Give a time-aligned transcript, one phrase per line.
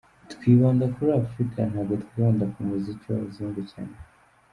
[0.33, 3.95] Twibanda kuri Afurika ntabwo twibanda ku muziki w’abazungu cyane.